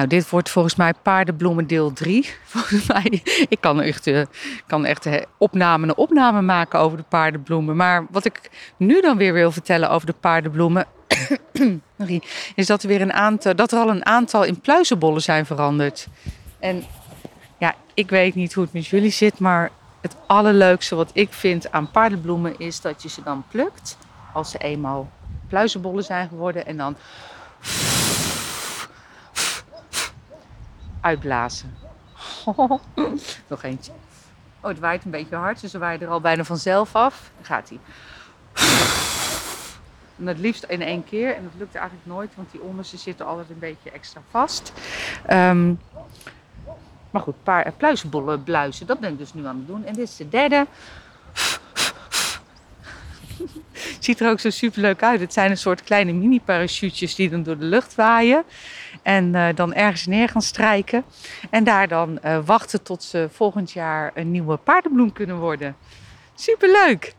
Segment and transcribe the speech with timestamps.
[0.00, 2.30] Nou, dit wordt volgens mij paardenbloemen deel 3.
[2.44, 4.22] Volgens mij, ik kan echt, uh,
[4.66, 7.76] kan echt uh, opname na opname maken over de paardenbloemen.
[7.76, 10.86] Maar wat ik nu dan weer wil vertellen over de paardenbloemen...
[12.54, 16.06] is dat er, weer een aantal, dat er al een aantal in pluizenbollen zijn veranderd.
[16.58, 16.84] En
[17.58, 21.72] ja, ik weet niet hoe het met jullie zit, maar het allerleukste wat ik vind
[21.72, 23.96] aan paardenbloemen is dat je ze dan plukt
[24.32, 25.10] als ze eenmaal
[25.48, 26.96] pluizenbollen zijn geworden en dan
[31.00, 31.76] uitblazen.
[33.48, 33.92] Nog eentje.
[34.60, 37.30] Oh, het waait een beetje hard, dus we waaien er al bijna vanzelf af.
[37.36, 37.78] Dan gaat hij.
[40.18, 41.34] En het liefst in één keer.
[41.34, 44.72] En dat lukt eigenlijk nooit, want die onderste zitten altijd een beetje extra vast.
[45.30, 45.80] Um,
[47.10, 49.84] maar goed, paar, pluizenbollen bluizen, dat ben ik dus nu aan het doen.
[49.84, 50.66] En dit is de derde.
[54.00, 55.20] Ziet er ook zo super leuk uit.
[55.20, 58.44] Het zijn een soort kleine mini parachutes die dan door de lucht waaien.
[59.02, 61.04] En uh, dan ergens neer gaan strijken.
[61.50, 65.76] En daar dan uh, wachten tot ze volgend jaar een nieuwe paardenbloem kunnen worden.
[66.34, 67.14] Superleuk!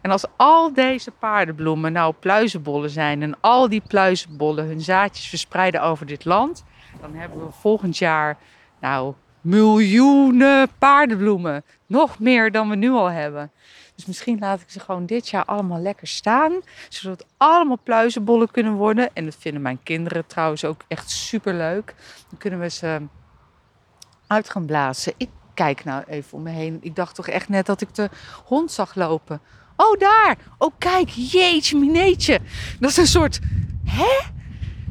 [0.00, 5.82] En als al deze paardenbloemen nou pluizenbollen zijn en al die pluizenbollen hun zaadjes verspreiden
[5.82, 6.64] over dit land,
[7.00, 8.36] dan hebben we volgend jaar
[8.80, 9.14] nou
[9.46, 11.64] miljoenen paardenbloemen.
[11.86, 13.50] Nog meer dan we nu al hebben.
[13.94, 16.52] Dus misschien laat ik ze gewoon dit jaar allemaal lekker staan.
[16.88, 19.10] Zodat allemaal pluizenbollen kunnen worden.
[19.14, 21.94] En dat vinden mijn kinderen trouwens ook echt super leuk.
[22.28, 23.00] Dan kunnen we ze
[24.26, 25.12] uit gaan blazen.
[25.16, 26.78] Ik kijk nou even om me heen.
[26.80, 28.10] Ik dacht toch echt net dat ik de
[28.44, 29.40] hond zag lopen.
[29.76, 30.36] Oh, daar!
[30.58, 31.08] Oh, kijk!
[31.08, 32.40] Jeetje, mineetje!
[32.80, 33.40] Dat is een soort...
[33.84, 34.30] Hè?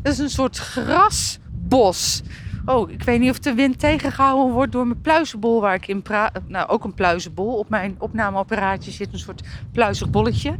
[0.02, 2.22] Dat is een soort grasbos.
[2.67, 6.02] Oh, ik weet niet of de wind tegengehouden wordt door mijn pluizenbol waar ik in
[6.02, 6.39] praat.
[6.47, 7.57] Nou, ook een pluizenbol.
[7.57, 9.41] Op mijn opnameapparaatje zit een soort
[9.72, 10.55] pluizig bolletje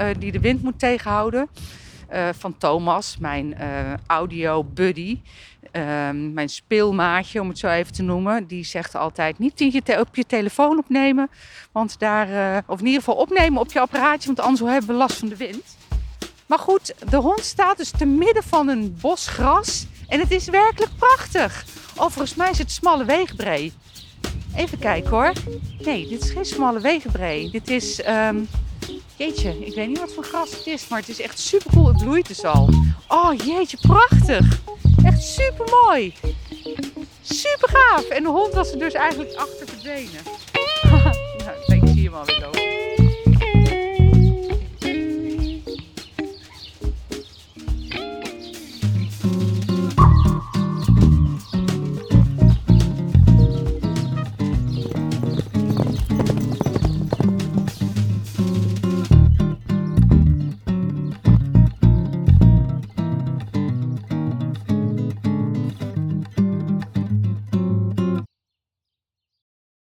[0.00, 1.48] uh, die de wind moet tegenhouden.
[2.12, 5.20] Uh, van Thomas, mijn uh, audio buddy.
[5.70, 8.46] Ehm, mijn speelmaatje, om het zo even te noemen.
[8.46, 11.28] Die zegt altijd niet je op je telefoon opnemen.
[11.72, 14.26] Want daar, of in ieder geval opnemen op je apparaatje.
[14.26, 15.76] Want anders hebben we last van de wind.
[16.46, 19.86] Maar goed, de hond staat dus te midden van een bos gras.
[20.08, 21.64] En het is werkelijk prachtig.
[21.96, 23.72] Overigens mij is het smalle wegenbree.
[24.56, 25.32] Even kijken hoor.
[25.78, 27.50] Nee, dit is geen smalle wegenbree.
[27.50, 28.48] Dit is, um,
[29.16, 31.86] jeetje, ik weet niet wat voor gras het is, maar het is echt super cool.
[31.86, 32.68] Het bloeit dus al.
[33.08, 34.60] Oh jeetje, prachtig.
[35.04, 36.14] Echt super mooi.
[37.22, 38.04] Super gaaf.
[38.04, 40.22] En de hond was er dus eigenlijk achter verdwenen.
[41.44, 42.83] nou, ik zie hem alweer lopen.